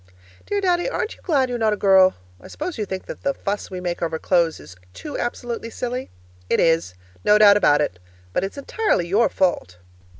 [0.47, 2.15] Dear Daddy, aren't you glad you're not a girl?
[2.41, 6.09] I suppose you think that the fuss we make over clothes is too absolutely silly?
[6.49, 6.95] It is.
[7.23, 7.99] No doubt about it.
[8.33, 9.77] But it's entirely your fault.